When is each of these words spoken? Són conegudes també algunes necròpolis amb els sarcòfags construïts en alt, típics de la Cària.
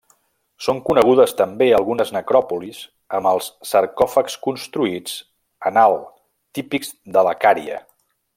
Són 0.67 0.77
conegudes 0.85 1.33
també 1.41 1.67
algunes 1.79 2.13
necròpolis 2.15 2.79
amb 3.19 3.31
els 3.33 3.51
sarcòfags 3.73 4.39
construïts 4.49 5.19
en 5.73 5.79
alt, 5.83 6.09
típics 6.61 6.95
de 7.19 7.29
la 7.31 7.37
Cària. 7.47 7.79